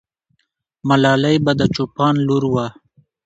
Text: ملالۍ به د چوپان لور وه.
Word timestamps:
ملالۍ 0.87 1.37
به 1.45 1.51
د 1.59 1.61
چوپان 1.75 2.15
لور 2.27 2.43
وه. 2.53 2.65